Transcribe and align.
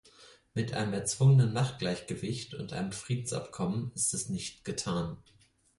Mit 0.55 0.73
einem 0.73 0.93
erzwungenen 0.93 1.53
Machtgleichgewicht 1.53 2.55
und 2.55 2.73
einem 2.73 2.91
Friedensabkommen 2.91 3.91
ist 3.93 4.15
es 4.15 4.29
nicht 4.29 4.65
getan. 4.65 5.19